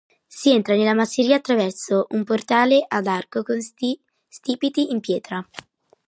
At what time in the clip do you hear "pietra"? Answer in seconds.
4.99-5.47